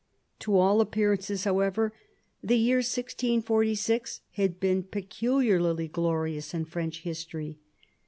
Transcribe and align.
To 0.39 0.57
all 0.57 0.81
appearances, 0.81 1.43
however, 1.43 1.93
the 2.41 2.57
year 2.57 2.77
1646 2.77 4.21
had 4.31 4.59
been 4.59 4.81
peculiarly 4.81 5.87
glorious 5.87 6.55
in 6.55 6.65
French 6.65 7.01
history. 7.01 7.59